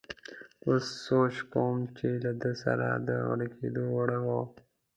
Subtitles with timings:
[0.65, 4.41] اوس سوچ کوم چې له ده سره د غرقېدو وړ وو.